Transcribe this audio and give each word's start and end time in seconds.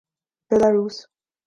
Belarus 0.49 0.97